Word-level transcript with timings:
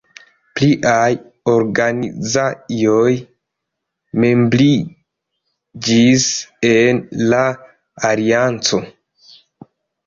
Pliaj 0.59 1.09
organizaĵoj 1.55 3.13
membriĝis 4.25 6.27
en 6.75 7.07
la 7.31 7.47
alianco. 8.13 8.85